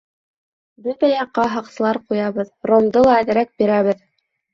Бөтә 0.85 1.09
яҡҡа 1.09 1.43
һаҡсылар 1.55 1.99
ҡуябыҙ, 2.13 2.49
ромды 2.71 3.05
ла 3.09 3.13
әҙерәк 3.25 3.53
бирәбеҙ. 3.63 4.01